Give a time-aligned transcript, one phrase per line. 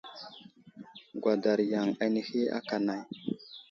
[1.21, 3.01] Gwadar yaŋ anehi aka nay.